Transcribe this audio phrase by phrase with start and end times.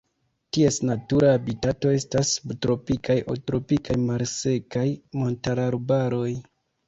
[0.55, 4.87] Ties natura habitato estas subtropikaj aŭ tropikaj malsekaj
[5.21, 6.33] montararbaroj.